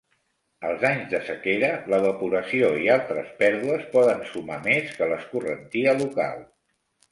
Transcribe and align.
Als 0.69 0.85
anys 0.87 1.03
de 1.11 1.19
sequera, 1.27 1.69
l"evaporació 1.91 2.71
i 2.87 2.89
altres 2.95 3.29
pèrdues 3.43 3.87
poden 3.93 4.27
sumar 4.33 4.59
més 4.71 4.91
que 4.99 5.09
l"escorrentia 5.11 5.97
local. 6.05 6.45